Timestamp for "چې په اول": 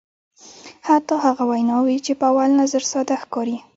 2.05-2.49